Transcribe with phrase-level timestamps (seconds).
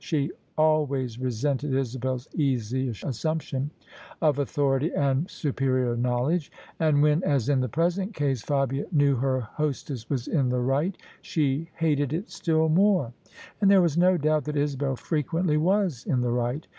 [0.03, 3.69] She al ways resented Isabel's easy assumption
[4.19, 9.17] of authority and supe rior knowledge; and when, as in the present case, Fabia knew
[9.17, 13.13] her hostess was in the right, she hated it still more.
[13.61, 16.65] And there was no doubt that Isabel frequently was in the right.